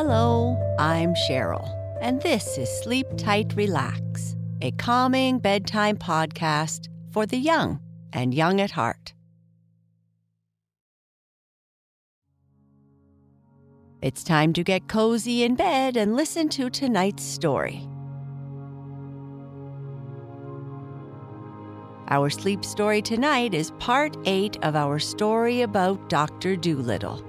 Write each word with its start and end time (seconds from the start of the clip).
Hello, 0.00 0.56
I'm 0.78 1.12
Sheryl, 1.28 1.68
and 2.00 2.22
this 2.22 2.56
is 2.56 2.68
Sleep 2.84 3.08
Tight 3.16 3.52
Relax, 3.56 4.36
a 4.62 4.70
calming 4.70 5.40
bedtime 5.40 5.96
podcast 5.96 6.86
for 7.10 7.26
the 7.26 7.36
young 7.36 7.80
and 8.12 8.32
young 8.32 8.60
at 8.60 8.70
heart. 8.70 9.12
It's 14.00 14.22
time 14.22 14.52
to 14.52 14.62
get 14.62 14.86
cozy 14.86 15.42
in 15.42 15.56
bed 15.56 15.96
and 15.96 16.14
listen 16.14 16.48
to 16.50 16.70
tonight's 16.70 17.24
story. 17.24 17.84
Our 22.06 22.30
sleep 22.30 22.64
story 22.64 23.02
tonight 23.02 23.52
is 23.52 23.72
part 23.80 24.16
8 24.26 24.58
of 24.62 24.76
our 24.76 25.00
story 25.00 25.62
about 25.62 26.08
Dr. 26.08 26.54
Dolittle. 26.54 27.27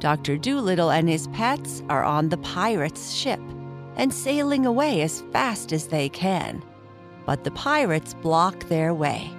Dr. 0.00 0.36
Dolittle 0.36 0.90
and 0.90 1.08
his 1.08 1.26
pets 1.28 1.82
are 1.88 2.04
on 2.04 2.28
the 2.28 2.38
pirates' 2.38 3.12
ship 3.12 3.40
and 3.96 4.14
sailing 4.14 4.64
away 4.64 5.02
as 5.02 5.22
fast 5.32 5.72
as 5.72 5.88
they 5.88 6.08
can, 6.08 6.62
but 7.26 7.42
the 7.42 7.50
pirates 7.50 8.14
block 8.14 8.68
their 8.68 8.94
way. 8.94 9.30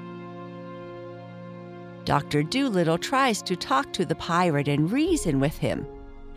Dr. 2.03 2.43
Dolittle 2.43 2.97
tries 2.97 3.41
to 3.43 3.55
talk 3.55 3.93
to 3.93 4.05
the 4.05 4.15
pirate 4.15 4.67
and 4.67 4.91
reason 4.91 5.39
with 5.39 5.57
him 5.57 5.85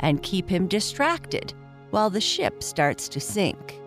and 0.01 0.23
keep 0.23 0.49
him 0.49 0.69
distracted 0.69 1.53
while 1.91 2.11
the 2.11 2.21
ship 2.21 2.63
starts 2.63 3.09
to 3.09 3.21
sink. 3.21 3.81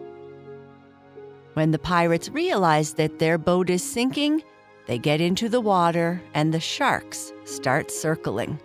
When 1.54 1.71
the 1.71 1.79
pirates 1.79 2.29
realize 2.29 2.93
that 2.95 3.20
their 3.20 3.38
boat 3.38 3.70
is 3.70 3.84
sinking, 3.84 4.43
they 4.88 4.98
get 4.98 5.21
into 5.21 5.48
the 5.48 5.62
water 5.62 6.21
and 6.34 6.54
the 6.54 6.59
sharks 6.59 7.31
start 7.45 7.90
circling. 7.90 8.59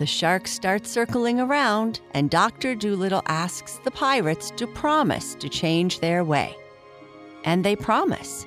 The 0.00 0.06
sharks 0.06 0.50
start 0.50 0.86
circling 0.86 1.40
around, 1.40 2.00
and 2.14 2.30
Dr. 2.30 2.74
Dolittle 2.74 3.20
asks 3.26 3.76
the 3.84 3.90
pirates 3.90 4.50
to 4.52 4.66
promise 4.66 5.34
to 5.34 5.46
change 5.50 6.00
their 6.00 6.24
way. 6.24 6.56
And 7.44 7.62
they 7.62 7.76
promise. 7.76 8.46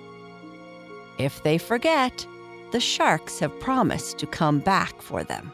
If 1.19 1.43
they 1.43 1.59
forget, 1.59 2.25
the 2.71 2.79
sharks 2.79 3.37
have 3.37 3.59
promised 3.59 4.17
to 4.17 4.25
come 4.25 4.61
back 4.61 4.99
for 4.99 5.23
them. 5.23 5.51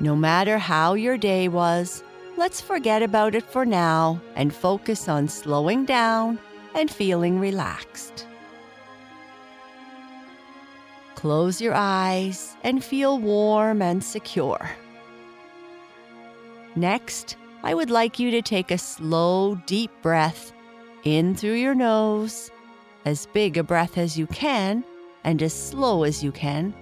No 0.00 0.16
matter 0.16 0.56
how 0.56 0.94
your 0.94 1.18
day 1.18 1.48
was, 1.48 2.02
let's 2.38 2.62
forget 2.62 3.02
about 3.02 3.34
it 3.34 3.44
for 3.44 3.66
now 3.66 4.22
and 4.36 4.54
focus 4.54 5.06
on 5.06 5.28
slowing 5.28 5.84
down 5.84 6.38
and 6.74 6.90
feeling 6.90 7.38
relaxed. 7.38 8.26
Close 11.16 11.60
your 11.60 11.74
eyes 11.74 12.56
and 12.62 12.84
feel 12.84 13.18
warm 13.18 13.82
and 13.82 14.04
secure. 14.04 14.70
Next, 16.76 17.36
I 17.62 17.74
would 17.74 17.90
like 17.90 18.18
you 18.18 18.30
to 18.30 18.42
take 18.42 18.70
a 18.70 18.78
slow, 18.78 19.56
deep 19.66 19.90
breath 20.02 20.52
in 21.04 21.34
through 21.34 21.54
your 21.54 21.74
nose, 21.74 22.50
as 23.06 23.26
big 23.32 23.56
a 23.56 23.62
breath 23.62 23.96
as 23.96 24.18
you 24.18 24.26
can 24.26 24.84
and 25.24 25.42
as 25.42 25.54
slow 25.54 26.04
as 26.04 26.22
you 26.22 26.32
can. 26.32 26.74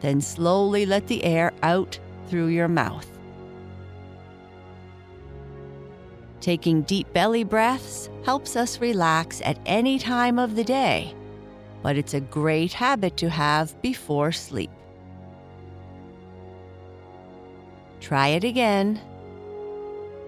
Then 0.00 0.20
slowly 0.20 0.86
let 0.86 1.08
the 1.08 1.24
air 1.24 1.52
out 1.62 1.98
through 2.28 2.46
your 2.46 2.68
mouth. 2.68 3.06
Taking 6.40 6.82
deep 6.82 7.12
belly 7.12 7.44
breaths 7.44 8.08
helps 8.24 8.54
us 8.54 8.80
relax 8.80 9.42
at 9.44 9.58
any 9.66 9.98
time 9.98 10.38
of 10.38 10.54
the 10.54 10.64
day, 10.64 11.14
but 11.82 11.96
it's 11.96 12.14
a 12.14 12.20
great 12.20 12.72
habit 12.72 13.16
to 13.18 13.30
have 13.30 13.80
before 13.82 14.32
sleep. 14.32 14.70
Try 18.00 18.28
it 18.28 18.44
again. 18.44 19.00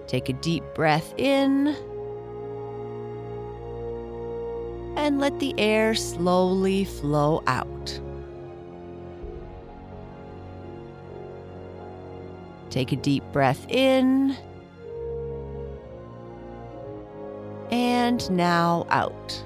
Take 0.07 0.29
a 0.29 0.33
deep 0.33 0.63
breath 0.75 1.13
in 1.17 1.75
and 4.95 5.19
let 5.19 5.39
the 5.39 5.53
air 5.57 5.95
slowly 5.95 6.85
flow 6.85 7.43
out. 7.47 7.99
Take 12.69 12.91
a 12.91 12.95
deep 12.95 13.23
breath 13.31 13.65
in 13.69 14.35
and 17.71 18.29
now 18.31 18.85
out. 18.89 19.43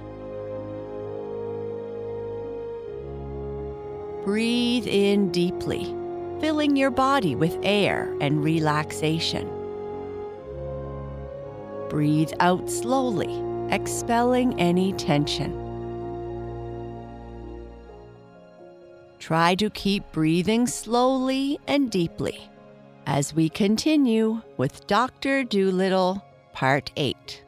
Breathe 4.27 4.87
in 4.87 5.31
deeply, 5.31 5.85
filling 6.41 6.75
your 6.75 6.91
body 6.91 7.33
with 7.33 7.57
air 7.63 8.13
and 8.19 8.43
relaxation. 8.43 9.47
Breathe 11.87 12.33
out 12.41 12.69
slowly, 12.69 13.41
expelling 13.73 14.59
any 14.59 14.91
tension. 14.91 15.53
Try 19.17 19.55
to 19.55 19.69
keep 19.69 20.03
breathing 20.11 20.67
slowly 20.67 21.57
and 21.65 21.89
deeply 21.89 22.49
as 23.05 23.33
we 23.33 23.47
continue 23.47 24.41
with 24.57 24.85
Dr. 24.87 25.45
Dolittle, 25.45 26.21
Part 26.51 26.91
8. 26.97 27.46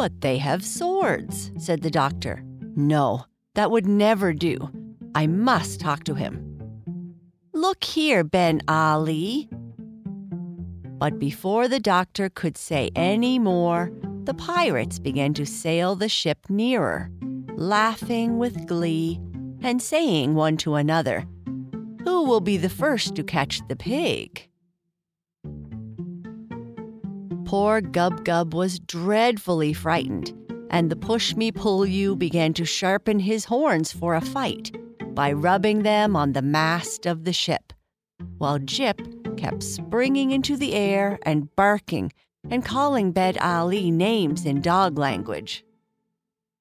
But 0.00 0.22
they 0.22 0.38
have 0.38 0.64
swords, 0.64 1.52
said 1.58 1.82
the 1.82 1.90
doctor. 1.90 2.42
No, 2.74 3.26
that 3.54 3.70
would 3.70 3.84
never 3.84 4.32
do. 4.32 4.56
I 5.14 5.26
must 5.26 5.78
talk 5.78 6.04
to 6.04 6.14
him. 6.14 6.58
Look 7.52 7.84
here, 7.84 8.24
Ben 8.24 8.62
Ali. 8.66 9.50
But 10.96 11.18
before 11.18 11.68
the 11.68 11.80
doctor 11.80 12.30
could 12.30 12.56
say 12.56 12.90
any 12.96 13.38
more, 13.38 13.92
the 14.24 14.32
pirates 14.32 14.98
began 14.98 15.34
to 15.34 15.44
sail 15.44 15.94
the 15.96 16.08
ship 16.08 16.48
nearer, 16.48 17.10
laughing 17.56 18.38
with 18.38 18.66
glee 18.66 19.20
and 19.60 19.82
saying 19.82 20.34
one 20.34 20.56
to 20.64 20.76
another, 20.76 21.26
Who 22.04 22.24
will 22.24 22.40
be 22.40 22.56
the 22.56 22.70
first 22.70 23.16
to 23.16 23.22
catch 23.22 23.60
the 23.68 23.76
pig? 23.76 24.49
Poor 27.50 27.80
Gub 27.80 28.24
Gub 28.24 28.54
was 28.54 28.78
dreadfully 28.78 29.72
frightened, 29.72 30.32
and 30.70 30.88
the 30.88 30.94
Push 30.94 31.34
Me 31.34 31.50
Pull 31.50 31.84
You 31.84 32.14
began 32.14 32.54
to 32.54 32.64
sharpen 32.64 33.18
his 33.18 33.46
horns 33.46 33.90
for 33.90 34.14
a 34.14 34.20
fight 34.20 34.70
by 35.16 35.32
rubbing 35.32 35.82
them 35.82 36.14
on 36.14 36.32
the 36.32 36.42
mast 36.42 37.06
of 37.06 37.24
the 37.24 37.32
ship, 37.32 37.72
while 38.38 38.60
Jip 38.60 39.00
kept 39.36 39.64
springing 39.64 40.30
into 40.30 40.56
the 40.56 40.74
air 40.74 41.18
and 41.22 41.52
barking 41.56 42.12
and 42.48 42.64
calling 42.64 43.10
Ben 43.10 43.36
Ali 43.38 43.90
names 43.90 44.46
in 44.46 44.60
dog 44.60 44.96
language. 44.96 45.64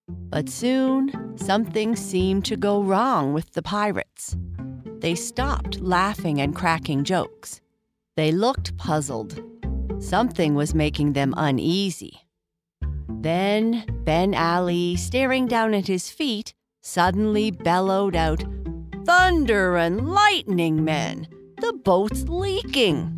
But 0.08 0.50
soon, 0.50 1.38
something 1.38 1.96
seemed 1.96 2.46
to 2.46 2.58
go 2.58 2.82
wrong 2.82 3.32
with 3.32 3.52
the 3.52 3.62
pirates. 3.62 4.36
They 5.02 5.14
stopped 5.14 5.82
laughing 5.82 6.42
and 6.42 6.56
cracking 6.56 7.04
jokes. 7.04 7.62
They 8.16 8.32
looked 8.32 8.76
puzzled 8.76 9.40
Something 9.98 10.54
was 10.54 10.76
making 10.76 11.14
them 11.14 11.34
uneasy. 11.36 12.22
Then 13.10 13.84
Ben 14.06 14.36
Ali, 14.36 14.96
staring 14.96 15.48
down 15.48 15.74
at 15.74 15.88
his 15.88 16.10
feet, 16.10 16.54
suddenly 16.82 17.52
bellowed 17.52 18.16
out, 18.16 18.44
Thunder 19.06 19.78
and 19.78 20.10
lightning, 20.10 20.84
men! 20.84 21.28
The 21.60 21.74
boat's 21.74 22.24
leaking! 22.30 23.16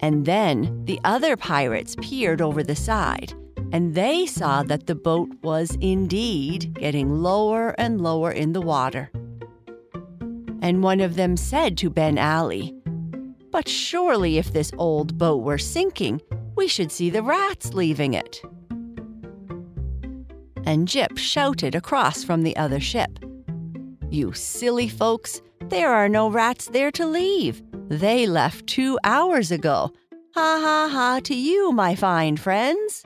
And 0.00 0.26
then 0.26 0.84
the 0.84 1.00
other 1.04 1.36
pirates 1.36 1.96
peered 2.00 2.40
over 2.40 2.62
the 2.62 2.76
side, 2.76 3.32
and 3.72 3.94
they 3.94 4.26
saw 4.26 4.62
that 4.64 4.86
the 4.86 4.94
boat 4.94 5.30
was 5.42 5.76
indeed 5.80 6.74
getting 6.74 7.22
lower 7.22 7.74
and 7.78 8.00
lower 8.00 8.32
in 8.32 8.52
the 8.52 8.60
water. 8.60 9.10
And 10.60 10.82
one 10.82 11.00
of 11.00 11.14
them 11.14 11.36
said 11.36 11.78
to 11.78 11.90
Ben 11.90 12.18
Ali, 12.18 12.77
but 13.58 13.66
surely, 13.66 14.38
if 14.38 14.52
this 14.52 14.70
old 14.78 15.18
boat 15.18 15.42
were 15.42 15.58
sinking, 15.58 16.22
we 16.54 16.68
should 16.68 16.92
see 16.92 17.10
the 17.10 17.24
rats 17.24 17.74
leaving 17.74 18.14
it. 18.14 18.40
And 20.64 20.86
Jip 20.86 21.18
shouted 21.18 21.74
across 21.74 22.22
from 22.22 22.44
the 22.44 22.56
other 22.56 22.78
ship 22.78 23.18
You 24.10 24.32
silly 24.32 24.88
folks, 24.88 25.42
there 25.70 25.92
are 25.92 26.08
no 26.08 26.30
rats 26.30 26.66
there 26.66 26.92
to 26.92 27.04
leave. 27.04 27.60
They 27.88 28.28
left 28.28 28.68
two 28.68 28.96
hours 29.02 29.50
ago. 29.50 29.90
Ha 30.36 30.60
ha 30.62 30.88
ha 30.92 31.20
to 31.24 31.34
you, 31.34 31.72
my 31.72 31.96
fine 31.96 32.36
friends. 32.36 33.02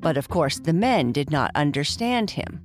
But 0.00 0.18
of 0.18 0.28
course, 0.28 0.58
the 0.58 0.74
men 0.74 1.12
did 1.12 1.30
not 1.30 1.50
understand 1.54 2.32
him. 2.32 2.60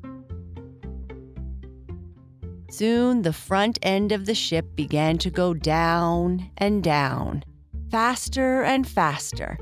Soon 2.69 3.23
the 3.23 3.33
front 3.33 3.79
end 3.81 4.11
of 4.11 4.25
the 4.25 4.35
ship 4.35 4.75
began 4.75 5.17
to 5.17 5.31
go 5.31 5.53
down 5.55 6.51
and 6.57 6.83
down, 6.83 7.43
faster 7.89 8.61
and 8.61 8.87
faster, 8.87 9.57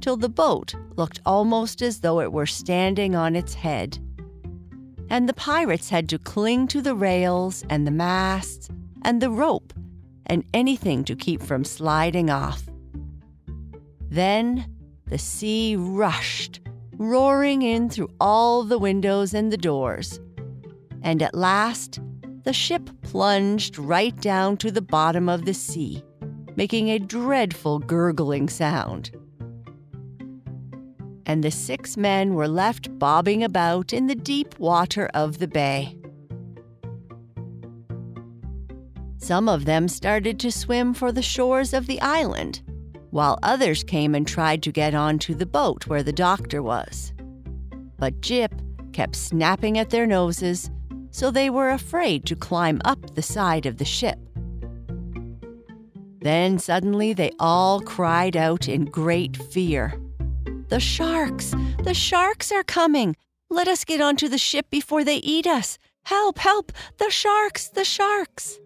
till 0.00 0.16
the 0.16 0.28
boat 0.28 0.74
looked 0.96 1.20
almost 1.24 1.80
as 1.80 2.00
though 2.00 2.20
it 2.20 2.32
were 2.32 2.46
standing 2.46 3.14
on 3.14 3.36
its 3.36 3.54
head. 3.54 3.98
And 5.08 5.28
the 5.28 5.34
pirates 5.34 5.88
had 5.90 6.08
to 6.08 6.18
cling 6.18 6.66
to 6.68 6.82
the 6.82 6.94
rails 6.94 7.64
and 7.70 7.86
the 7.86 7.92
masts 7.92 8.68
and 9.02 9.22
the 9.22 9.30
rope 9.30 9.72
and 10.26 10.44
anything 10.52 11.04
to 11.04 11.16
keep 11.16 11.42
from 11.42 11.64
sliding 11.64 12.30
off. 12.30 12.64
Then 14.08 14.76
the 15.06 15.18
sea 15.18 15.76
rushed, 15.76 16.60
roaring 16.96 17.62
in 17.62 17.88
through 17.90 18.10
all 18.20 18.64
the 18.64 18.78
windows 18.78 19.34
and 19.34 19.52
the 19.52 19.56
doors. 19.56 20.20
And 21.02 21.22
at 21.22 21.34
last, 21.34 22.00
the 22.44 22.52
ship 22.52 22.88
plunged 23.02 23.78
right 23.78 24.18
down 24.20 24.56
to 24.58 24.70
the 24.70 24.82
bottom 24.82 25.28
of 25.28 25.44
the 25.44 25.54
sea, 25.54 26.02
making 26.56 26.88
a 26.88 26.98
dreadful 26.98 27.78
gurgling 27.78 28.48
sound. 28.48 29.10
And 31.26 31.44
the 31.44 31.50
six 31.50 31.96
men 31.96 32.34
were 32.34 32.48
left 32.48 32.98
bobbing 32.98 33.44
about 33.44 33.92
in 33.92 34.06
the 34.06 34.14
deep 34.14 34.58
water 34.58 35.08
of 35.14 35.38
the 35.38 35.48
bay. 35.48 35.96
Some 39.18 39.48
of 39.48 39.64
them 39.64 39.86
started 39.86 40.40
to 40.40 40.50
swim 40.50 40.94
for 40.94 41.12
the 41.12 41.22
shores 41.22 41.72
of 41.72 41.86
the 41.86 42.00
island, 42.00 42.62
while 43.10 43.38
others 43.42 43.84
came 43.84 44.14
and 44.14 44.26
tried 44.26 44.62
to 44.62 44.72
get 44.72 44.94
onto 44.94 45.34
the 45.34 45.46
boat 45.46 45.86
where 45.86 46.02
the 46.02 46.12
doctor 46.12 46.62
was. 46.62 47.12
But 47.98 48.22
Jip 48.22 48.52
kept 48.92 49.14
snapping 49.14 49.78
at 49.78 49.90
their 49.90 50.06
noses, 50.06 50.70
so 51.10 51.30
they 51.30 51.50
were 51.50 51.70
afraid 51.70 52.24
to 52.26 52.36
climb 52.36 52.80
up 52.84 53.14
the 53.14 53.22
side 53.22 53.66
of 53.66 53.78
the 53.78 53.84
ship. 53.84 54.18
Then 56.20 56.58
suddenly 56.58 57.12
they 57.12 57.32
all 57.38 57.80
cried 57.80 58.36
out 58.36 58.68
in 58.68 58.84
great 58.84 59.36
fear. 59.36 59.94
The 60.68 60.80
sharks! 60.80 61.54
The 61.82 61.94
sharks 61.94 62.52
are 62.52 62.62
coming! 62.62 63.16
Let 63.48 63.66
us 63.66 63.84
get 63.84 64.00
onto 64.00 64.28
the 64.28 64.38
ship 64.38 64.66
before 64.70 65.02
they 65.02 65.16
eat 65.16 65.46
us! 65.46 65.78
Help! 66.04 66.38
Help! 66.38 66.72
The 66.98 67.10
sharks! 67.10 67.68
The 67.68 67.84
sharks! 67.84 68.60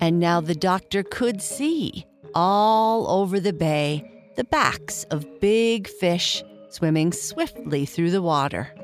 And 0.00 0.18
now 0.18 0.40
the 0.40 0.54
doctor 0.54 1.02
could 1.02 1.40
see, 1.40 2.04
all 2.34 3.08
over 3.08 3.40
the 3.40 3.52
bay, 3.52 4.10
the 4.36 4.44
backs 4.44 5.04
of 5.04 5.40
big 5.40 5.88
fish 5.88 6.42
swimming 6.68 7.12
swiftly 7.12 7.86
through 7.86 8.10
the 8.10 8.22
water. 8.22 8.74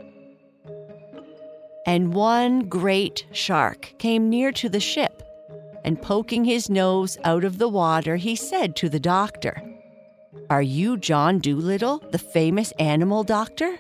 And 1.87 2.15
one 2.15 2.69
great 2.69 3.27
shark 3.33 3.95
came 3.99 4.29
near 4.29 4.53
to 4.53 4.69
the 4.69 4.81
ship, 4.81 5.23
and 5.85 6.01
poking 6.01 6.45
his 6.45 6.69
nose 6.69 7.17
out 7.25 7.45
of 7.45 7.59
the 7.59 7.69
water, 7.69 8.17
he 8.17 8.37
said 8.37 8.77
to 8.77 8.89
the 8.89 9.01
doctor, 9.01 9.63
Are 10.51 10.63
you 10.63 10.97
John 10.97 11.39
Dolittle, 11.39 12.03
the 12.11 12.19
famous 12.19 12.73
animal 12.73 13.25
doctor? 13.25 13.79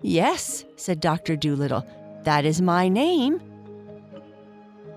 Yes, 0.00 0.64
said 0.76 1.00
Dr. 1.00 1.36
Dolittle, 1.36 1.86
that 2.24 2.44
is 2.44 2.60
my 2.60 2.88
name. 2.88 3.40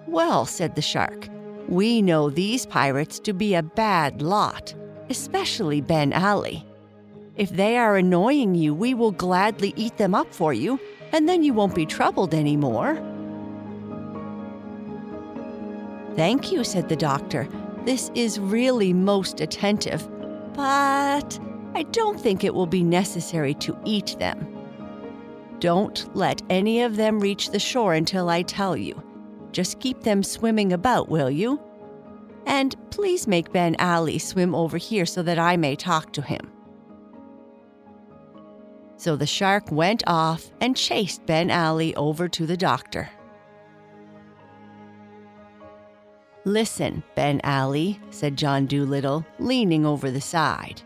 Well, 0.05 0.45
said 0.45 0.75
the 0.75 0.81
shark, 0.81 1.27
we 1.67 2.01
know 2.01 2.29
these 2.29 2.65
pirates 2.65 3.19
to 3.19 3.33
be 3.33 3.55
a 3.55 3.63
bad 3.63 4.21
lot, 4.21 4.73
especially 5.09 5.81
Ben 5.81 6.13
Ali. 6.13 6.65
If 7.35 7.51
they 7.51 7.77
are 7.77 7.97
annoying 7.97 8.55
you, 8.55 8.73
we 8.73 8.93
will 8.93 9.11
gladly 9.11 9.73
eat 9.75 9.97
them 9.97 10.15
up 10.15 10.33
for 10.33 10.53
you, 10.53 10.79
and 11.11 11.27
then 11.27 11.43
you 11.43 11.53
won't 11.53 11.75
be 11.75 11.85
troubled 11.85 12.33
anymore. 12.33 12.95
Thank 16.15 16.51
you, 16.51 16.63
said 16.63 16.89
the 16.89 16.95
doctor. 16.95 17.47
This 17.85 18.11
is 18.15 18.39
really 18.39 18.91
most 18.91 19.39
attentive, 19.39 20.07
but 20.53 21.39
I 21.75 21.83
don't 21.91 22.19
think 22.19 22.43
it 22.43 22.53
will 22.53 22.65
be 22.65 22.83
necessary 22.83 23.53
to 23.55 23.77
eat 23.85 24.15
them. 24.19 24.53
Don't 25.59 26.09
let 26.15 26.41
any 26.49 26.81
of 26.81 26.95
them 26.95 27.19
reach 27.19 27.51
the 27.51 27.59
shore 27.59 27.93
until 27.93 28.29
I 28.29 28.41
tell 28.41 28.75
you. 28.75 29.01
Just 29.51 29.79
keep 29.79 30.01
them 30.01 30.23
swimming 30.23 30.73
about, 30.73 31.09
will 31.09 31.31
you? 31.31 31.61
And 32.45 32.75
please 32.91 33.27
make 33.27 33.51
Ben 33.51 33.75
Ali 33.79 34.19
swim 34.19 34.55
over 34.55 34.77
here 34.77 35.05
so 35.05 35.21
that 35.23 35.39
I 35.39 35.57
may 35.57 35.75
talk 35.75 36.13
to 36.13 36.21
him. 36.21 36.51
So 38.97 39.15
the 39.15 39.27
shark 39.27 39.71
went 39.71 40.03
off 40.07 40.51
and 40.59 40.75
chased 40.75 41.25
Ben 41.25 41.51
Ali 41.51 41.95
over 41.95 42.27
to 42.29 42.45
the 42.45 42.57
doctor. 42.57 43.09
Listen, 46.45 47.03
Ben 47.13 47.39
Ali, 47.43 47.99
said 48.09 48.37
John 48.37 48.65
Dolittle, 48.65 49.25
leaning 49.37 49.85
over 49.85 50.09
the 50.09 50.21
side. 50.21 50.81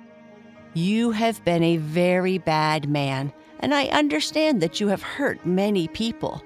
You 0.74 1.12
have 1.12 1.44
been 1.46 1.64
a 1.64 1.78
very 1.78 2.38
bad 2.38 2.90
man, 2.90 3.32
and 3.60 3.74
I 3.74 3.86
understand 3.86 4.62
that 4.62 4.80
you 4.80 4.88
have 4.88 5.04
hurt 5.04 5.46
many 5.46 5.88
people. 5.88 6.44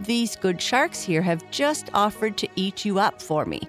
These 0.00 0.36
good 0.36 0.60
sharks 0.60 1.02
here 1.02 1.22
have 1.22 1.48
just 1.50 1.90
offered 1.94 2.36
to 2.38 2.48
eat 2.56 2.84
you 2.84 2.98
up 2.98 3.22
for 3.22 3.44
me, 3.46 3.62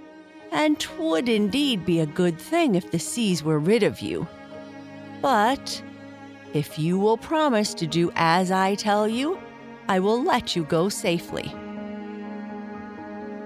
and 0.51 0.79
'twould 0.79 1.29
indeed 1.29 1.85
be 1.85 1.99
a 1.99 2.05
good 2.05 2.39
thing 2.39 2.75
if 2.75 2.89
the 2.89 2.99
seas 2.99 3.43
were 3.43 3.59
rid 3.59 3.83
of 3.83 3.99
you. 3.99 4.27
But 5.21 5.81
if 6.53 6.77
you 6.77 6.99
will 6.99 7.17
promise 7.17 7.73
to 7.73 7.87
do 7.87 8.11
as 8.15 8.51
I 8.51 8.75
tell 8.75 9.07
you, 9.07 9.39
I 9.87 9.99
will 9.99 10.23
let 10.23 10.55
you 10.55 10.63
go 10.63 10.87
safely. 10.87 11.47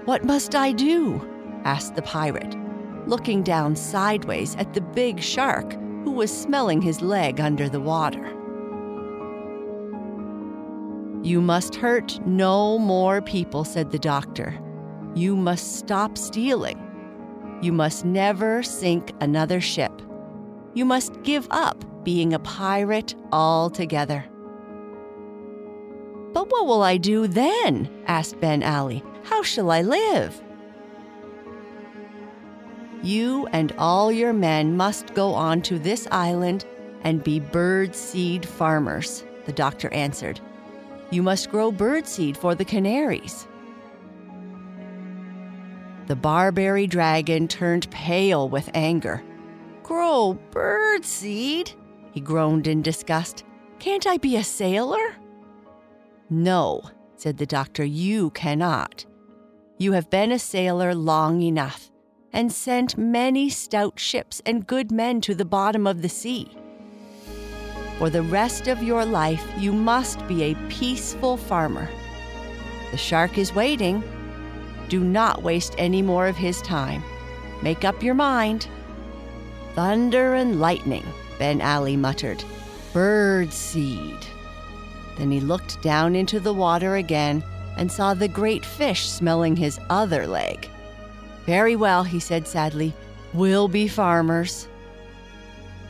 What 0.04 0.24
must 0.24 0.54
I 0.54 0.72
do? 0.72 1.26
asked 1.64 1.96
the 1.96 2.02
pirate, 2.02 2.54
looking 3.06 3.42
down 3.42 3.76
sideways 3.76 4.54
at 4.56 4.74
the 4.74 4.80
big 4.80 5.20
shark 5.20 5.72
who 6.04 6.12
was 6.12 6.30
smelling 6.30 6.80
his 6.80 7.00
leg 7.00 7.40
under 7.40 7.68
the 7.68 7.80
water. 7.80 8.26
You 11.22 11.40
must 11.40 11.74
hurt 11.74 12.20
no 12.26 12.78
more 12.78 13.20
people, 13.20 13.64
said 13.64 13.90
the 13.90 13.98
doctor. 13.98 14.58
You 15.14 15.34
must 15.34 15.76
stop 15.76 16.16
stealing. 16.16 16.78
You 17.60 17.72
must 17.72 18.04
never 18.04 18.62
sink 18.62 19.12
another 19.20 19.60
ship. 19.60 20.00
You 20.74 20.84
must 20.84 21.22
give 21.22 21.48
up 21.50 21.84
being 22.08 22.32
a 22.32 22.38
pirate 22.38 23.14
altogether. 23.32 24.24
But 26.32 26.50
what 26.50 26.64
will 26.64 26.80
I 26.80 26.96
do 26.96 27.26
then? 27.26 27.90
asked 28.06 28.40
Ben 28.40 28.62
Ali. 28.62 29.04
How 29.24 29.42
shall 29.42 29.70
I 29.70 29.82
live? 29.82 30.40
You 33.02 33.46
and 33.52 33.74
all 33.76 34.10
your 34.10 34.32
men 34.32 34.74
must 34.74 35.12
go 35.12 35.34
on 35.34 35.60
to 35.60 35.78
this 35.78 36.08
island 36.10 36.64
and 37.02 37.22
be 37.22 37.40
bird 37.40 37.94
seed 37.94 38.48
farmers, 38.48 39.22
the 39.44 39.52
doctor 39.52 39.92
answered. 39.92 40.40
You 41.10 41.22
must 41.22 41.50
grow 41.50 41.70
birdseed 41.70 42.38
for 42.38 42.54
the 42.54 42.64
canaries. 42.64 43.46
The 46.06 46.16
Barbary 46.16 46.86
dragon 46.86 47.48
turned 47.48 47.90
pale 47.90 48.48
with 48.48 48.70
anger. 48.72 49.22
Grow 49.82 50.38
birdseed? 50.52 51.74
He 52.18 52.24
groaned 52.24 52.66
in 52.66 52.82
disgust. 52.82 53.44
Can't 53.78 54.04
I 54.04 54.16
be 54.16 54.34
a 54.34 54.42
sailor? 54.42 55.14
No, 56.28 56.82
said 57.14 57.38
the 57.38 57.46
doctor, 57.46 57.84
you 57.84 58.30
cannot. 58.30 59.06
You 59.78 59.92
have 59.92 60.10
been 60.10 60.32
a 60.32 60.38
sailor 60.40 60.96
long 60.96 61.42
enough 61.42 61.92
and 62.32 62.50
sent 62.50 62.98
many 62.98 63.48
stout 63.48 64.00
ships 64.00 64.42
and 64.44 64.66
good 64.66 64.90
men 64.90 65.20
to 65.20 65.34
the 65.36 65.44
bottom 65.44 65.86
of 65.86 66.02
the 66.02 66.08
sea. 66.08 66.50
For 67.98 68.10
the 68.10 68.22
rest 68.22 68.66
of 68.66 68.82
your 68.82 69.04
life, 69.04 69.46
you 69.56 69.72
must 69.72 70.26
be 70.26 70.42
a 70.42 70.56
peaceful 70.68 71.36
farmer. 71.36 71.88
The 72.90 72.96
shark 72.96 73.38
is 73.38 73.54
waiting. 73.54 74.02
Do 74.88 75.04
not 75.04 75.44
waste 75.44 75.76
any 75.78 76.02
more 76.02 76.26
of 76.26 76.36
his 76.36 76.60
time. 76.62 77.04
Make 77.62 77.84
up 77.84 78.02
your 78.02 78.14
mind. 78.14 78.66
Thunder 79.76 80.34
and 80.34 80.58
lightning, 80.58 81.06
Ben 81.38 81.60
Ali 81.60 81.96
muttered. 81.96 82.42
Bird 82.92 83.52
seed. 83.52 84.18
Then 85.16 85.30
he 85.30 85.40
looked 85.40 85.80
down 85.82 86.14
into 86.16 86.40
the 86.40 86.54
water 86.54 86.96
again 86.96 87.44
and 87.76 87.90
saw 87.90 88.14
the 88.14 88.28
great 88.28 88.64
fish 88.64 89.08
smelling 89.08 89.56
his 89.56 89.78
other 89.88 90.26
leg. 90.26 90.68
Very 91.46 91.76
well, 91.76 92.04
he 92.04 92.20
said 92.20 92.46
sadly. 92.46 92.92
We'll 93.32 93.68
be 93.68 93.88
farmers. 93.88 94.68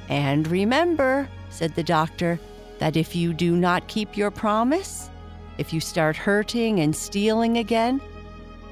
And 0.09 0.47
remember, 0.49 1.29
said 1.51 1.75
the 1.75 1.83
doctor, 1.83 2.39
that 2.79 2.97
if 2.97 3.17
you 3.17 3.33
do 3.33 3.57
not 3.57 3.89
keep 3.89 4.17
your 4.17 4.31
promise, 4.31 5.11
if 5.59 5.73
you 5.73 5.81
start 5.81 6.17
hurting 6.17 6.81
and 6.81 6.95
stealing 6.95 7.59
again, 7.59 8.01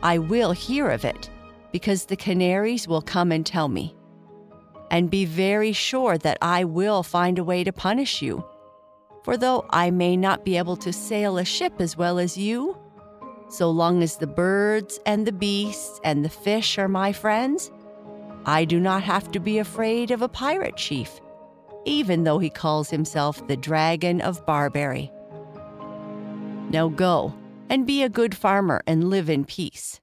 I 0.02 0.18
will 0.18 0.52
hear 0.52 0.88
of 0.88 1.04
it, 1.04 1.28
because 1.72 2.04
the 2.04 2.16
canaries 2.16 2.86
will 2.86 3.02
come 3.02 3.32
and 3.32 3.44
tell 3.44 3.68
me. 3.68 3.95
And 4.90 5.10
be 5.10 5.24
very 5.24 5.72
sure 5.72 6.16
that 6.18 6.38
I 6.40 6.64
will 6.64 7.02
find 7.02 7.38
a 7.38 7.44
way 7.44 7.64
to 7.64 7.72
punish 7.72 8.22
you. 8.22 8.44
For 9.24 9.36
though 9.36 9.66
I 9.70 9.90
may 9.90 10.16
not 10.16 10.44
be 10.44 10.56
able 10.56 10.76
to 10.76 10.92
sail 10.92 11.38
a 11.38 11.44
ship 11.44 11.80
as 11.80 11.96
well 11.96 12.18
as 12.18 12.38
you, 12.38 12.78
so 13.48 13.70
long 13.70 14.02
as 14.02 14.16
the 14.16 14.26
birds 14.26 15.00
and 15.06 15.26
the 15.26 15.32
beasts 15.32 16.00
and 16.04 16.24
the 16.24 16.28
fish 16.28 16.78
are 16.78 16.88
my 16.88 17.12
friends, 17.12 17.70
I 18.44 18.64
do 18.64 18.78
not 18.78 19.02
have 19.02 19.32
to 19.32 19.40
be 19.40 19.58
afraid 19.58 20.12
of 20.12 20.22
a 20.22 20.28
pirate 20.28 20.76
chief, 20.76 21.20
even 21.84 22.22
though 22.22 22.38
he 22.38 22.50
calls 22.50 22.90
himself 22.90 23.44
the 23.48 23.56
Dragon 23.56 24.20
of 24.20 24.46
Barbary. 24.46 25.10
Now 26.70 26.88
go 26.88 27.34
and 27.68 27.86
be 27.86 28.02
a 28.02 28.08
good 28.08 28.36
farmer 28.36 28.82
and 28.86 29.10
live 29.10 29.28
in 29.28 29.44
peace. 29.44 30.00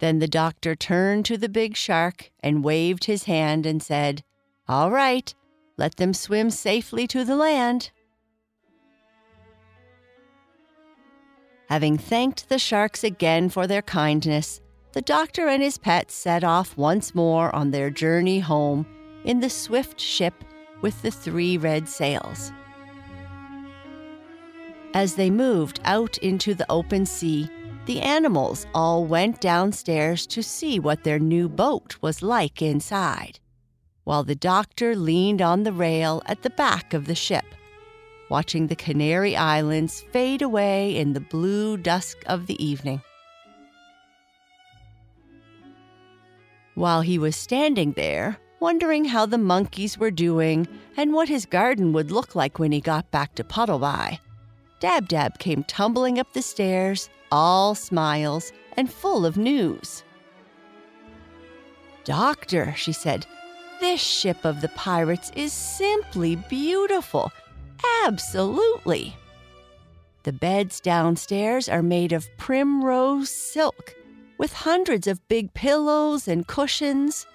Then 0.00 0.18
the 0.18 0.28
doctor 0.28 0.74
turned 0.74 1.24
to 1.26 1.36
the 1.36 1.48
big 1.48 1.76
shark 1.76 2.30
and 2.40 2.64
waved 2.64 3.04
his 3.04 3.24
hand 3.24 3.64
and 3.64 3.82
said, 3.82 4.22
All 4.68 4.90
right, 4.90 5.32
let 5.76 5.96
them 5.96 6.12
swim 6.12 6.50
safely 6.50 7.06
to 7.08 7.24
the 7.24 7.36
land. 7.36 7.90
Having 11.68 11.98
thanked 11.98 12.48
the 12.48 12.58
sharks 12.58 13.02
again 13.02 13.48
for 13.48 13.66
their 13.66 13.82
kindness, 13.82 14.60
the 14.92 15.02
doctor 15.02 15.48
and 15.48 15.62
his 15.62 15.78
pets 15.78 16.14
set 16.14 16.44
off 16.44 16.76
once 16.76 17.14
more 17.14 17.54
on 17.54 17.70
their 17.70 17.90
journey 17.90 18.40
home 18.40 18.86
in 19.24 19.40
the 19.40 19.50
swift 19.50 19.98
ship 19.98 20.34
with 20.82 21.00
the 21.02 21.10
three 21.10 21.56
red 21.56 21.88
sails. 21.88 22.52
As 24.92 25.16
they 25.16 25.30
moved 25.30 25.80
out 25.84 26.18
into 26.18 26.54
the 26.54 26.70
open 26.70 27.06
sea, 27.06 27.50
the 27.86 28.00
animals 28.00 28.66
all 28.74 29.04
went 29.04 29.40
downstairs 29.40 30.26
to 30.26 30.42
see 30.42 30.78
what 30.78 31.04
their 31.04 31.18
new 31.18 31.48
boat 31.48 31.96
was 32.00 32.22
like 32.22 32.62
inside, 32.62 33.38
while 34.04 34.24
the 34.24 34.34
doctor 34.34 34.96
leaned 34.96 35.42
on 35.42 35.64
the 35.64 35.72
rail 35.72 36.22
at 36.26 36.42
the 36.42 36.50
back 36.50 36.94
of 36.94 37.06
the 37.06 37.14
ship, 37.14 37.44
watching 38.30 38.66
the 38.66 38.76
Canary 38.76 39.36
Islands 39.36 40.02
fade 40.12 40.40
away 40.40 40.96
in 40.96 41.12
the 41.12 41.20
blue 41.20 41.76
dusk 41.76 42.16
of 42.26 42.46
the 42.46 42.64
evening. 42.64 43.02
While 46.74 47.02
he 47.02 47.18
was 47.18 47.36
standing 47.36 47.92
there, 47.92 48.38
wondering 48.60 49.04
how 49.04 49.26
the 49.26 49.38
monkeys 49.38 49.98
were 49.98 50.10
doing 50.10 50.66
and 50.96 51.12
what 51.12 51.28
his 51.28 51.44
garden 51.44 51.92
would 51.92 52.10
look 52.10 52.34
like 52.34 52.58
when 52.58 52.72
he 52.72 52.80
got 52.80 53.10
back 53.10 53.34
to 53.34 53.44
Puddleby, 53.44 54.18
Dab 54.80 55.08
Dab 55.08 55.38
came 55.38 55.64
tumbling 55.64 56.18
up 56.18 56.32
the 56.32 56.42
stairs, 56.42 57.08
all 57.30 57.74
smiles 57.74 58.52
and 58.76 58.90
full 58.90 59.24
of 59.24 59.36
news. 59.36 60.04
Doctor, 62.04 62.74
she 62.76 62.92
said, 62.92 63.26
this 63.80 64.00
ship 64.00 64.44
of 64.44 64.60
the 64.60 64.68
pirates 64.70 65.30
is 65.36 65.52
simply 65.52 66.36
beautiful. 66.36 67.32
Absolutely. 68.04 69.16
The 70.22 70.32
beds 70.32 70.80
downstairs 70.80 71.68
are 71.68 71.82
made 71.82 72.12
of 72.12 72.26
primrose 72.38 73.30
silk 73.30 73.94
with 74.38 74.52
hundreds 74.52 75.06
of 75.06 75.26
big 75.28 75.52
pillows 75.54 76.28
and 76.28 76.46
cushions. 76.46 77.26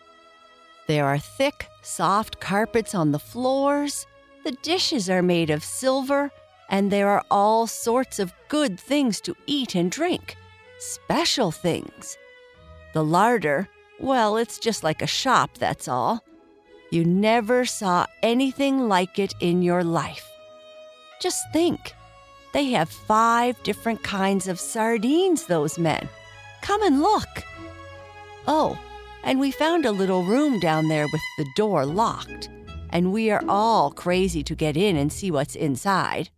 There 0.87 1.05
are 1.05 1.19
thick, 1.19 1.67
soft 1.83 2.39
carpets 2.39 2.95
on 2.95 3.11
the 3.11 3.19
floors. 3.19 4.07
The 4.43 4.57
dishes 4.63 5.09
are 5.09 5.21
made 5.21 5.49
of 5.49 5.63
silver, 5.63 6.31
and 6.69 6.91
there 6.91 7.09
are 7.09 7.23
all 7.29 7.67
sorts 7.67 8.19
of 8.19 8.33
good 8.47 8.79
things 8.79 9.19
to 9.21 9.35
eat 9.47 9.75
and 9.75 9.91
drink. 9.91 10.37
Special 10.79 11.51
things. 11.51 12.17
The 12.93 13.03
larder, 13.03 13.67
well, 13.99 14.37
it's 14.37 14.59
just 14.59 14.83
like 14.83 15.01
a 15.01 15.07
shop, 15.07 15.57
that's 15.57 15.87
all. 15.87 16.23
You 16.91 17.03
never 17.03 17.65
saw 17.65 18.05
anything 18.23 18.87
like 18.87 19.19
it 19.19 19.33
in 19.39 19.61
your 19.61 19.83
life. 19.83 20.27
Just 21.21 21.43
think. 21.53 21.93
They 22.53 22.71
have 22.71 22.89
five 22.89 23.61
different 23.61 24.01
kinds 24.01 24.47
of 24.47 24.59
sardines, 24.59 25.45
those 25.45 25.77
men. 25.77 26.09
Come 26.61 26.81
and 26.81 27.01
look. 27.01 27.43
Oh, 28.47 28.79
and 29.23 29.39
we 29.39 29.51
found 29.51 29.85
a 29.85 29.91
little 29.91 30.23
room 30.23 30.59
down 30.59 30.87
there 30.87 31.05
with 31.11 31.21
the 31.37 31.47
door 31.55 31.85
locked, 31.85 32.49
and 32.89 33.11
we 33.11 33.29
are 33.29 33.43
all 33.47 33.91
crazy 33.91 34.43
to 34.43 34.55
get 34.55 34.77
in 34.77 34.95
and 34.95 35.13
see 35.13 35.29
what's 35.29 35.55
inside. 35.55 36.29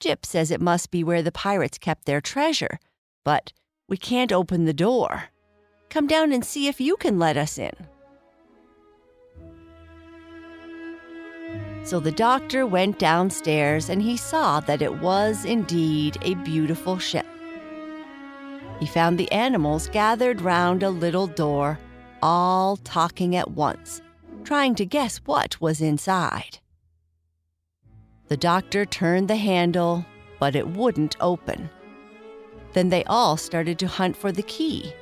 Jip 0.00 0.24
says 0.24 0.50
it 0.50 0.60
must 0.60 0.90
be 0.90 1.04
where 1.04 1.22
the 1.22 1.30
pirates 1.30 1.78
kept 1.78 2.06
their 2.06 2.22
treasure, 2.22 2.80
but 3.22 3.52
we 3.86 3.98
can't 3.98 4.32
open 4.32 4.64
the 4.64 4.72
door. 4.72 5.24
Come 5.90 6.06
down 6.06 6.32
and 6.32 6.44
see 6.44 6.68
if 6.68 6.80
you 6.80 6.96
can 6.96 7.18
let 7.18 7.36
us 7.36 7.58
in. 7.58 7.74
So 11.82 12.00
the 12.00 12.12
doctor 12.12 12.66
went 12.66 12.98
downstairs 12.98 13.88
and 13.90 14.00
he 14.00 14.16
saw 14.16 14.60
that 14.60 14.82
it 14.82 15.00
was 15.00 15.44
indeed 15.44 16.16
a 16.22 16.34
beautiful 16.36 16.98
ship. 16.98 17.26
He 18.78 18.86
found 18.86 19.18
the 19.18 19.30
animals 19.32 19.88
gathered 19.88 20.40
round 20.40 20.82
a 20.82 20.90
little 20.90 21.26
door, 21.26 21.78
all 22.22 22.76
talking 22.78 23.36
at 23.36 23.50
once, 23.50 24.00
trying 24.44 24.74
to 24.76 24.86
guess 24.86 25.18
what 25.18 25.60
was 25.60 25.82
inside. 25.82 26.58
The 28.30 28.36
doctor 28.36 28.86
turned 28.86 29.26
the 29.26 29.34
handle, 29.34 30.06
but 30.38 30.54
it 30.54 30.68
wouldn't 30.68 31.16
open. 31.20 31.68
Then 32.74 32.88
they 32.88 33.02
all 33.06 33.36
started 33.36 33.76
to 33.80 33.88
hunt 33.88 34.16
for 34.16 34.30
the 34.30 34.44
key. 34.44 34.92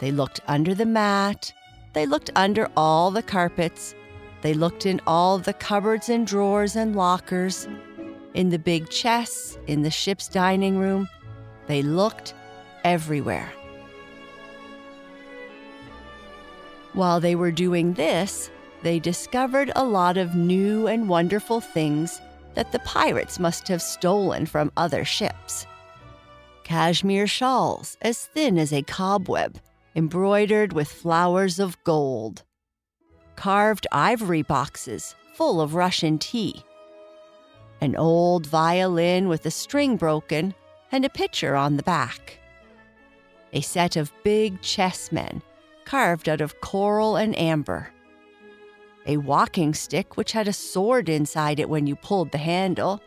They 0.00 0.10
looked 0.10 0.40
under 0.48 0.74
the 0.74 0.86
mat, 0.86 1.52
they 1.92 2.06
looked 2.06 2.30
under 2.34 2.70
all 2.78 3.10
the 3.10 3.22
carpets, 3.22 3.94
they 4.40 4.54
looked 4.54 4.86
in 4.86 5.02
all 5.06 5.36
the 5.36 5.52
cupboards 5.52 6.08
and 6.08 6.26
drawers 6.26 6.76
and 6.76 6.96
lockers, 6.96 7.68
in 8.32 8.48
the 8.48 8.58
big 8.58 8.88
chests, 8.88 9.58
in 9.66 9.82
the 9.82 9.90
ship's 9.90 10.26
dining 10.26 10.78
room. 10.78 11.10
They 11.66 11.82
looked 11.82 12.32
everywhere. 12.84 13.52
While 16.94 17.20
they 17.20 17.34
were 17.34 17.52
doing 17.52 17.92
this, 17.92 18.50
they 18.82 18.98
discovered 18.98 19.72
a 19.76 19.84
lot 19.84 20.16
of 20.16 20.34
new 20.34 20.86
and 20.86 21.06
wonderful 21.06 21.60
things 21.60 22.18
that 22.60 22.72
the 22.72 22.78
pirates 22.80 23.38
must 23.38 23.66
have 23.68 23.80
stolen 23.80 24.44
from 24.44 24.70
other 24.76 25.02
ships. 25.02 25.66
Cashmere 26.62 27.26
shawls 27.26 27.96
as 28.02 28.26
thin 28.26 28.58
as 28.58 28.70
a 28.70 28.82
cobweb, 28.82 29.58
embroidered 29.96 30.74
with 30.74 30.92
flowers 30.92 31.58
of 31.58 31.82
gold. 31.84 32.42
Carved 33.34 33.86
ivory 33.92 34.42
boxes 34.42 35.14
full 35.32 35.62
of 35.62 35.74
Russian 35.74 36.18
tea. 36.18 36.62
An 37.80 37.96
old 37.96 38.44
violin 38.44 39.26
with 39.26 39.46
a 39.46 39.50
string 39.50 39.96
broken 39.96 40.54
and 40.92 41.06
a 41.06 41.08
picture 41.08 41.56
on 41.56 41.78
the 41.78 41.82
back 41.82 42.40
a 43.54 43.60
set 43.62 43.96
of 43.96 44.12
big 44.22 44.60
chessmen 44.60 45.42
carved 45.86 46.28
out 46.28 46.40
of 46.40 46.60
coral 46.60 47.16
and 47.16 47.36
amber, 47.38 47.88
a 49.06 49.16
walking 49.16 49.74
stick 49.74 50.16
which 50.16 50.32
had 50.32 50.48
a 50.48 50.52
sword 50.52 51.08
inside 51.08 51.58
it 51.58 51.68
when 51.68 51.86
you 51.86 51.96
pulled 51.96 52.30
the 52.32 52.38
handle, 52.38 53.00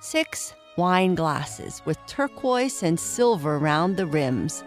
six 0.00 0.54
wine 0.76 1.14
glasses 1.14 1.82
with 1.84 1.98
turquoise 2.06 2.82
and 2.82 2.98
silver 2.98 3.58
round 3.58 3.96
the 3.96 4.06
rims, 4.06 4.62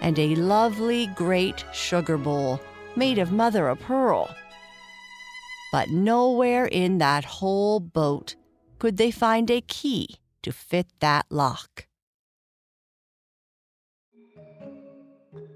and 0.00 0.18
a 0.18 0.34
lovely 0.36 1.06
great 1.08 1.64
sugar 1.72 2.16
bowl 2.16 2.60
made 2.96 3.18
of 3.18 3.32
mother 3.32 3.68
of 3.68 3.78
pearl. 3.80 4.34
But 5.72 5.90
nowhere 5.90 6.66
in 6.66 6.98
that 6.98 7.24
whole 7.24 7.80
boat 7.80 8.36
could 8.78 8.96
they 8.96 9.10
find 9.10 9.50
a 9.50 9.60
key 9.60 10.16
to 10.42 10.52
fit 10.52 10.86
that 11.00 11.26
lock. 11.28 11.86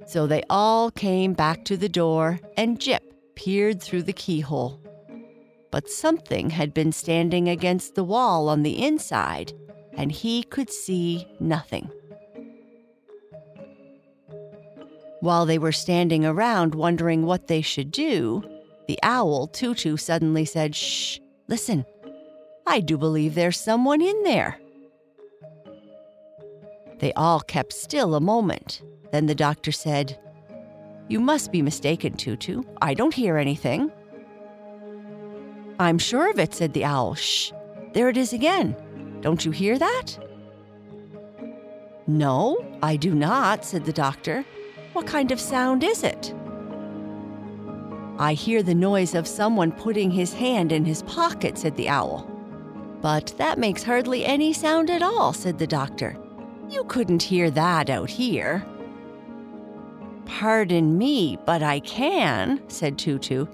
So 0.07 0.27
they 0.27 0.43
all 0.51 0.91
came 0.91 1.35
back 1.35 1.65
to 1.67 1.77
the 1.77 1.89
door, 1.89 2.41
and 2.57 2.81
Jip 2.81 3.05
peered 3.35 3.83
through 3.83 4.03
the 4.03 4.13
keyhole. 4.13 4.81
But 5.71 5.89
something 5.89 6.51
had 6.51 6.75
been 6.75 6.93
standing 6.93 7.49
against 7.49 7.95
the 7.95 8.05
wall 8.05 8.49
on 8.49 8.63
the 8.63 8.85
inside, 8.85 9.53
and 9.95 10.11
he 10.11 10.43
could 10.43 10.71
see 10.71 11.27
nothing. 11.39 11.91
While 15.21 15.47
they 15.47 15.59
were 15.59 15.73
standing 15.73 16.25
around 16.25 16.75
wondering 16.75 17.27
what 17.27 17.47
they 17.47 17.61
should 17.61 17.91
do, 17.91 18.43
the 18.89 18.99
owl, 19.03 19.47
Tutu, 19.47 19.97
suddenly 19.97 20.45
said, 20.45 20.75
Shh, 20.75 21.19
listen. 21.47 21.85
I 22.67 22.81
do 22.81 22.97
believe 22.97 23.35
there's 23.35 23.59
someone 23.59 24.01
in 24.01 24.23
there. 24.23 24.59
They 27.01 27.13
all 27.15 27.41
kept 27.41 27.73
still 27.73 28.15
a 28.15 28.21
moment, 28.21 28.83
then 29.11 29.27
the 29.27 29.35
doctor 29.35 29.73
said, 29.73 30.19
You 31.11 31.19
must 31.19 31.51
be 31.51 31.61
mistaken, 31.61 32.13
Tutu. 32.13 32.63
I 32.81 32.95
don't 32.95 33.13
hear 33.13 33.37
anything. 33.37 33.91
I'm 35.81 35.99
sure 35.99 36.31
of 36.31 36.39
it, 36.39 36.55
said 36.55 36.73
the 36.73 36.85
owl. 36.85 37.17
Shh, 37.17 37.51
there 37.95 38.09
it 38.09 38.17
is 38.17 38.33
again. 38.33 38.77
Don't 39.21 39.45
you 39.45 39.51
hear 39.51 39.77
that? 39.77 40.17
No, 42.07 42.65
I 42.81 42.95
do 42.95 43.13
not, 43.13 43.65
said 43.65 43.87
the 43.87 43.93
doctor. 43.93 44.45
What 44.93 45.09
kind 45.09 45.33
of 45.33 45.41
sound 45.41 45.83
is 45.83 46.05
it? 46.05 46.33
I 48.21 48.35
hear 48.35 48.63
the 48.63 48.75
noise 48.77 49.17
of 49.17 49.27
someone 49.27 49.73
putting 49.73 50.13
his 50.13 50.33
hand 50.33 50.71
in 50.71 50.85
his 50.85 51.03
pocket, 51.03 51.59
said 51.59 51.77
the 51.77 51.89
owl. 51.89 52.31
But 53.01 53.35
that 53.37 53.59
makes 53.59 53.83
hardly 53.83 54.25
any 54.25 54.53
sound 54.53 54.91
at 54.91 55.03
all, 55.03 55.33
said 55.33 55.59
the 55.59 55.67
doctor. 55.67 56.17
You 56.69 56.85
couldn't 56.85 57.25
hear 57.25 57.51
that 57.51 57.91
out 57.91 58.11
here. 58.11 58.65
Pardon 60.27 60.97
me, 60.97 61.39
but 61.47 61.63
I 61.63 61.81
can, 61.81 62.63
said 62.69 62.99
Tutu. 62.99 63.47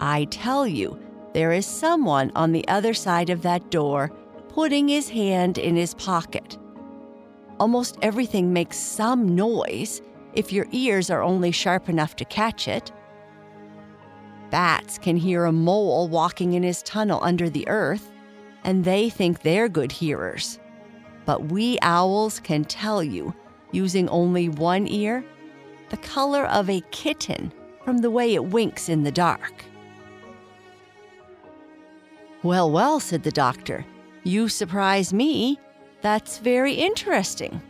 I 0.00 0.24
tell 0.24 0.66
you, 0.66 0.98
there 1.32 1.52
is 1.52 1.66
someone 1.66 2.32
on 2.34 2.52
the 2.52 2.66
other 2.68 2.94
side 2.94 3.30
of 3.30 3.42
that 3.42 3.70
door 3.70 4.10
putting 4.48 4.88
his 4.88 5.08
hand 5.08 5.58
in 5.58 5.76
his 5.76 5.94
pocket. 5.94 6.56
Almost 7.60 7.98
everything 8.02 8.52
makes 8.52 8.78
some 8.78 9.34
noise 9.34 10.02
if 10.32 10.52
your 10.52 10.66
ears 10.72 11.10
are 11.10 11.22
only 11.22 11.50
sharp 11.50 11.88
enough 11.88 12.16
to 12.16 12.24
catch 12.24 12.68
it. 12.68 12.92
Bats 14.50 14.98
can 14.98 15.16
hear 15.16 15.44
a 15.44 15.52
mole 15.52 16.08
walking 16.08 16.54
in 16.54 16.62
his 16.62 16.82
tunnel 16.82 17.20
under 17.22 17.50
the 17.50 17.66
earth, 17.68 18.10
and 18.64 18.84
they 18.84 19.10
think 19.10 19.42
they're 19.42 19.68
good 19.68 19.92
hearers. 19.92 20.58
But 21.24 21.46
we 21.46 21.78
owls 21.82 22.40
can 22.40 22.64
tell 22.64 23.02
you, 23.02 23.34
using 23.72 24.08
only 24.08 24.48
one 24.48 24.86
ear, 24.86 25.24
the 25.90 25.96
color 25.98 26.46
of 26.46 26.68
a 26.68 26.80
kitten 26.90 27.52
from 27.84 27.98
the 27.98 28.10
way 28.10 28.34
it 28.34 28.46
winks 28.46 28.88
in 28.88 29.04
the 29.04 29.12
dark. 29.12 29.64
Well, 32.42 32.70
well, 32.70 33.00
said 33.00 33.22
the 33.22 33.30
doctor, 33.30 33.84
you 34.24 34.48
surprise 34.48 35.12
me. 35.12 35.58
That's 36.02 36.38
very 36.38 36.74
interesting. 36.74 37.60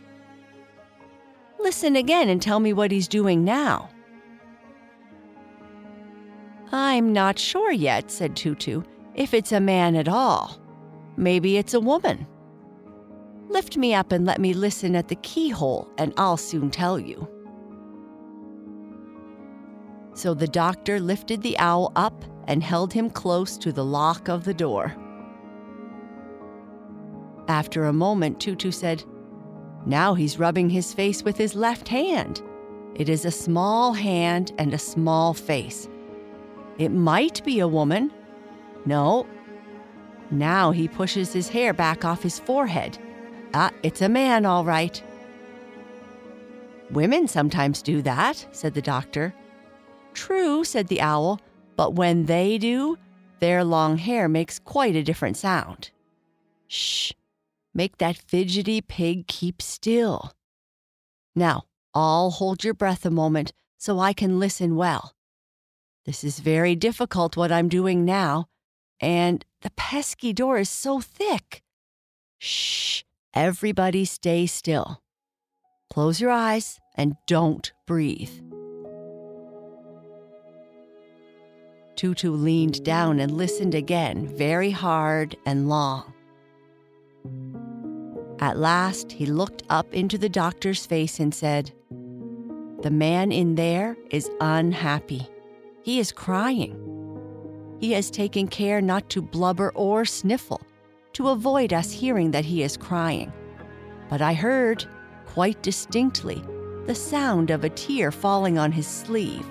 Listen 1.59 1.95
again 1.95 2.29
and 2.29 2.41
tell 2.41 2.59
me 2.59 2.73
what 2.73 2.91
he's 2.91 3.07
doing 3.07 3.43
now. 3.43 3.89
I'm 6.71 7.13
not 7.13 7.39
sure 7.39 7.71
yet, 7.71 8.11
said 8.11 8.35
Tutu, 8.35 8.83
if 9.15 9.33
it's 9.33 9.51
a 9.51 9.59
man 9.59 9.95
at 9.95 10.07
all. 10.07 10.59
Maybe 11.15 11.57
it's 11.57 11.73
a 11.73 11.79
woman. 11.79 12.27
Lift 13.49 13.77
me 13.77 13.93
up 13.93 14.11
and 14.11 14.25
let 14.25 14.39
me 14.39 14.53
listen 14.53 14.95
at 14.95 15.07
the 15.07 15.15
keyhole, 15.15 15.89
and 15.97 16.13
I'll 16.17 16.37
soon 16.37 16.69
tell 16.69 16.99
you. 16.99 17.27
So 20.17 20.33
the 20.33 20.47
doctor 20.47 20.99
lifted 20.99 21.43
the 21.43 21.55
owl 21.59 21.91
up 21.95 22.25
and 22.47 22.63
held 22.63 22.91
him 22.91 23.07
close 23.07 23.55
to 23.59 23.71
the 23.71 23.85
lock 23.85 24.29
of 24.29 24.45
the 24.45 24.53
door. 24.53 24.95
After 27.47 27.85
a 27.85 27.93
moment, 27.93 28.39
Tutu 28.39 28.71
said, 28.71 29.03
Now 29.85 30.15
he's 30.15 30.39
rubbing 30.39 30.71
his 30.71 30.91
face 30.91 31.21
with 31.21 31.37
his 31.37 31.53
left 31.53 31.87
hand. 31.87 32.41
It 32.95 33.09
is 33.09 33.25
a 33.25 33.31
small 33.31 33.93
hand 33.93 34.53
and 34.57 34.73
a 34.73 34.79
small 34.79 35.35
face. 35.35 35.87
It 36.79 36.89
might 36.89 37.45
be 37.45 37.59
a 37.59 37.67
woman. 37.67 38.11
No. 38.87 39.27
Now 40.31 40.71
he 40.71 40.87
pushes 40.87 41.31
his 41.31 41.47
hair 41.47 41.73
back 41.73 42.05
off 42.05 42.23
his 42.23 42.39
forehead. 42.39 42.97
Ah, 43.53 43.69
it's 43.83 44.01
a 44.01 44.09
man, 44.09 44.47
all 44.47 44.65
right. 44.65 44.99
Women 46.89 47.27
sometimes 47.27 47.83
do 47.83 48.01
that, 48.01 48.47
said 48.51 48.73
the 48.73 48.81
doctor. 48.81 49.35
True, 50.17 50.63
said 50.63 50.87
the 50.87 50.99
owl, 50.99 51.39
but 51.75 51.93
when 51.93 52.25
they 52.25 52.57
do, 52.57 52.97
their 53.39 53.63
long 53.63 53.99
hair 53.99 54.27
makes 54.27 54.57
quite 54.57 54.95
a 54.95 55.03
different 55.03 55.37
sound. 55.37 55.91
Shh, 56.67 57.13
make 57.75 57.99
that 57.99 58.17
fidgety 58.17 58.81
pig 58.81 59.27
keep 59.27 59.61
still. 59.61 60.33
Now, 61.35 61.65
all 61.93 62.31
hold 62.31 62.63
your 62.63 62.73
breath 62.73 63.05
a 63.05 63.11
moment 63.11 63.53
so 63.77 63.99
I 63.99 64.11
can 64.11 64.39
listen 64.39 64.75
well. 64.75 65.13
This 66.07 66.23
is 66.23 66.39
very 66.39 66.75
difficult 66.75 67.37
what 67.37 67.51
I'm 67.51 67.69
doing 67.69 68.03
now, 68.03 68.47
and 68.99 69.45
the 69.61 69.69
pesky 69.77 70.33
door 70.33 70.57
is 70.57 70.69
so 70.69 70.99
thick. 70.99 71.61
Shh, 72.39 73.03
everybody 73.35 74.03
stay 74.03 74.47
still. 74.47 75.03
Close 75.93 76.19
your 76.19 76.31
eyes 76.31 76.79
and 76.95 77.15
don't 77.27 77.71
breathe. 77.85 78.46
Tutu 81.97 82.31
leaned 82.31 82.83
down 82.83 83.19
and 83.19 83.31
listened 83.31 83.73
again, 83.73 84.27
very 84.27 84.69
hard 84.69 85.35
and 85.47 85.67
long. 85.67 86.13
At 88.39 88.57
last, 88.57 89.11
he 89.11 89.25
looked 89.25 89.63
up 89.71 89.91
into 89.95 90.19
the 90.19 90.29
doctor's 90.29 90.85
face 90.85 91.19
and 91.19 91.33
said, 91.33 91.71
The 92.83 92.91
man 92.91 93.31
in 93.31 93.55
there 93.55 93.97
is 94.11 94.29
unhappy. 94.39 95.27
He 95.81 95.99
is 95.99 96.11
crying. 96.11 96.83
He 97.79 97.93
has 97.93 98.11
taken 98.11 98.47
care 98.47 98.79
not 98.79 99.09
to 99.09 99.21
blubber 99.21 99.71
or 99.73 100.05
sniffle 100.05 100.61
to 101.13 101.29
avoid 101.29 101.73
us 101.73 101.91
hearing 101.91 102.29
that 102.29 102.45
he 102.45 102.61
is 102.61 102.77
crying. 102.77 103.33
But 104.07 104.21
I 104.21 104.35
heard, 104.35 104.85
quite 105.25 105.63
distinctly, 105.63 106.43
the 106.85 106.93
sound 106.93 107.49
of 107.49 107.63
a 107.63 107.69
tear 107.69 108.11
falling 108.11 108.59
on 108.59 108.71
his 108.71 108.85
sleeve. 108.85 109.47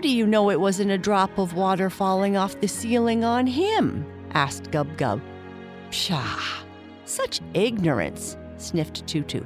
How 0.00 0.02
do 0.02 0.08
you 0.08 0.26
know 0.26 0.48
it 0.48 0.58
wasn't 0.58 0.92
a 0.92 0.96
drop 0.96 1.36
of 1.36 1.52
water 1.52 1.90
falling 1.90 2.34
off 2.34 2.58
the 2.58 2.68
ceiling 2.68 3.22
on 3.22 3.46
him? 3.46 4.06
asked 4.30 4.70
Gub 4.70 4.96
Gub. 4.96 5.20
Pshaw! 5.90 6.40
Such 7.04 7.42
ignorance, 7.52 8.38
sniffed 8.56 9.06
Tutu. 9.06 9.42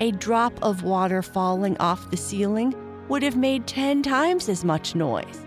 A 0.00 0.10
drop 0.10 0.52
of 0.64 0.82
water 0.82 1.22
falling 1.22 1.76
off 1.78 2.10
the 2.10 2.16
ceiling 2.16 2.74
would 3.06 3.22
have 3.22 3.36
made 3.36 3.68
ten 3.68 4.02
times 4.02 4.48
as 4.48 4.64
much 4.64 4.96
noise. 4.96 5.46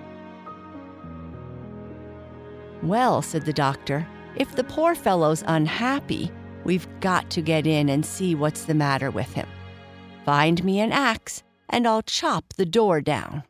Well, 2.83 3.21
said 3.21 3.45
the 3.45 3.51
doctor, 3.51 4.07
if 4.37 4.55
the 4.55 4.63
poor 4.63 4.95
fellow's 4.95 5.43
unhappy, 5.45 6.31
we've 6.63 6.87
got 7.01 7.29
to 7.31 7.41
get 7.41 7.67
in 7.67 7.89
and 7.89 8.05
see 8.05 8.33
what's 8.33 8.63
the 8.63 8.75
matter 8.75 9.11
with 9.11 9.33
him. 9.33 9.49
Find 10.23 10.63
me 10.63 10.79
an 10.79 10.93
axe, 10.93 11.43
and 11.67 11.85
I'll 11.85 12.03
chop 12.03 12.53
the 12.53 12.65
door 12.65 13.01
down. 13.01 13.43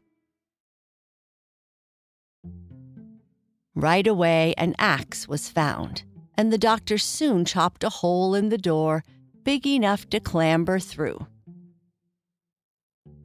Right 3.82 4.06
away, 4.06 4.54
an 4.60 4.76
axe 4.78 5.28
was 5.28 5.50
found, 5.50 6.04
and 6.38 6.54
the 6.54 6.60
doctor 6.60 7.00
soon 7.00 7.46
chopped 7.46 7.84
a 7.84 7.90
hole 7.90 8.36
in 8.36 8.50
the 8.50 8.58
door 8.60 9.04
big 9.44 9.66
enough 9.66 10.08
to 10.12 10.20
clamber 10.20 10.78
through. 10.78 11.26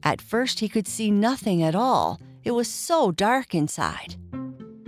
At 0.01 0.19
first, 0.19 0.59
he 0.59 0.67
could 0.67 0.87
see 0.87 1.11
nothing 1.11 1.61
at 1.61 1.75
all. 1.75 2.19
It 2.43 2.53
was 2.55 2.67
so 2.67 3.11
dark 3.11 3.53
inside. 3.53 4.15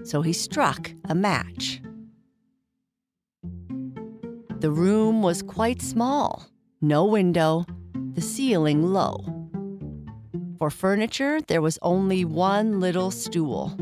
So 0.03 0.23
he 0.23 0.33
struck 0.33 0.91
a 1.07 1.13
match. 1.13 1.81
The 4.61 4.71
room 4.71 5.21
was 5.21 5.43
quite 5.43 5.83
small, 5.83 6.47
no 6.81 7.05
window, 7.05 7.67
the 8.13 8.21
ceiling 8.21 8.91
low. 8.91 9.23
For 10.57 10.71
furniture, 10.71 11.41
there 11.41 11.61
was 11.61 11.77
only 11.83 12.25
one 12.25 12.79
little 12.79 13.11
stool. 13.11 13.77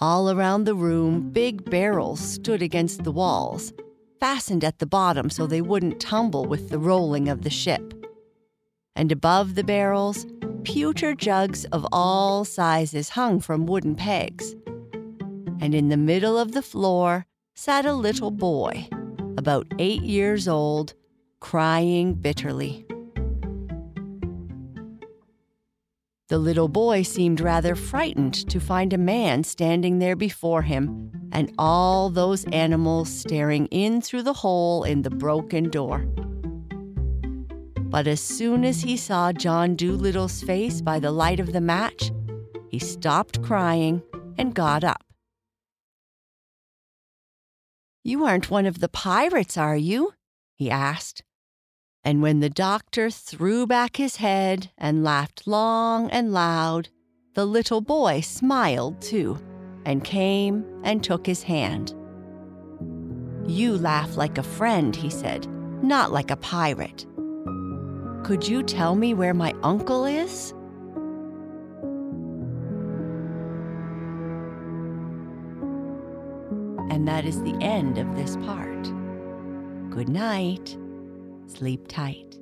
All 0.00 0.30
around 0.30 0.64
the 0.64 0.74
room, 0.74 1.30
big 1.30 1.68
barrels 1.68 2.20
stood 2.20 2.62
against 2.62 3.04
the 3.04 3.12
walls, 3.12 3.72
fastened 4.20 4.64
at 4.64 4.78
the 4.78 4.86
bottom 4.86 5.30
so 5.30 5.46
they 5.46 5.60
wouldn't 5.60 6.00
tumble 6.00 6.44
with 6.44 6.70
the 6.70 6.78
rolling 6.78 7.28
of 7.28 7.42
the 7.42 7.50
ship 7.50 7.94
and 8.98 9.12
above 9.12 9.54
the 9.54 9.62
barrels, 9.62 10.26
pewter 10.64 11.14
jugs 11.14 11.64
of 11.66 11.86
all 11.92 12.44
sizes 12.44 13.10
hung 13.10 13.38
from 13.38 13.64
wooden 13.64 13.94
pegs. 13.94 14.56
And 15.60 15.72
in 15.72 15.88
the 15.88 15.96
middle 15.96 16.36
of 16.36 16.50
the 16.50 16.62
floor 16.62 17.24
sat 17.54 17.86
a 17.86 17.92
little 17.92 18.32
boy, 18.32 18.88
about 19.38 19.68
eight 19.78 20.02
years 20.02 20.48
old, 20.48 20.94
crying 21.40 22.14
bitterly. 22.14 22.84
The 26.28 26.38
little 26.38 26.68
boy 26.68 27.04
seemed 27.04 27.40
rather 27.40 27.74
frightened 27.74 28.34
to 28.50 28.60
find 28.60 28.92
a 28.92 28.98
man 28.98 29.44
standing 29.44 29.98
there 29.98 30.14
before 30.14 30.60
him 30.60 31.10
and 31.32 31.50
all 31.56 32.10
those 32.10 32.44
animals 32.52 33.08
staring 33.08 33.64
in 33.68 34.02
through 34.02 34.24
the 34.24 34.34
hole 34.34 34.84
in 34.84 35.00
the 35.00 35.10
broken 35.10 35.70
door. 35.70 36.00
But 37.80 38.06
as 38.06 38.20
soon 38.20 38.66
as 38.66 38.82
he 38.82 38.98
saw 38.98 39.32
John 39.32 39.74
Dolittle's 39.74 40.42
face 40.42 40.82
by 40.82 40.98
the 40.98 41.12
light 41.12 41.40
of 41.40 41.54
the 41.54 41.62
match, 41.62 42.12
he 42.68 42.78
stopped 42.78 43.42
crying 43.42 44.02
and 44.36 44.54
got 44.54 44.84
up. 44.84 45.02
You 48.04 48.26
aren't 48.26 48.50
one 48.50 48.66
of 48.66 48.80
the 48.80 48.90
pirates, 48.90 49.56
are 49.56 49.76
you? 49.76 50.12
he 50.54 50.70
asked. 50.70 51.22
And 52.04 52.22
when 52.22 52.40
the 52.40 52.50
doctor 52.50 53.10
threw 53.10 53.66
back 53.66 53.96
his 53.96 54.16
head 54.16 54.70
and 54.78 55.04
laughed 55.04 55.46
long 55.46 56.10
and 56.10 56.32
loud, 56.32 56.88
the 57.34 57.44
little 57.44 57.80
boy 57.80 58.20
smiled 58.20 59.00
too 59.02 59.38
and 59.84 60.04
came 60.04 60.64
and 60.84 61.02
took 61.02 61.26
his 61.26 61.42
hand. 61.42 61.94
You 63.46 63.76
laugh 63.78 64.16
like 64.16 64.38
a 64.38 64.42
friend, 64.42 64.94
he 64.94 65.10
said, 65.10 65.46
not 65.82 66.12
like 66.12 66.30
a 66.30 66.36
pirate. 66.36 67.06
Could 68.24 68.46
you 68.46 68.62
tell 68.62 68.94
me 68.94 69.14
where 69.14 69.34
my 69.34 69.54
uncle 69.62 70.04
is? 70.04 70.52
And 76.90 77.06
that 77.08 77.24
is 77.24 77.40
the 77.42 77.56
end 77.60 77.98
of 77.98 78.16
this 78.16 78.36
part. 78.36 78.82
Good 79.90 80.08
night. 80.08 80.76
Sleep 81.48 81.88
tight. 81.88 82.37